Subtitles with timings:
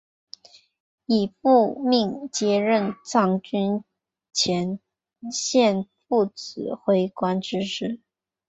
[1.07, 3.83] 从父命接任藏军
[4.33, 4.79] 前
[5.31, 8.01] 线副指挥官之职。